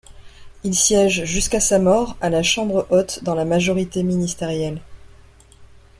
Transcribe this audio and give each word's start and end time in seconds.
Il 0.63 0.73
siége 0.75 1.25
jusqu'à 1.25 1.59
sa 1.59 1.77
mort 1.77 2.17
à 2.21 2.31
la 2.31 2.41
Chambre 2.41 2.87
haute 2.89 3.23
dans 3.23 3.35
la 3.35 3.45
majorité 3.45 4.01
ministérielle. 4.01 4.81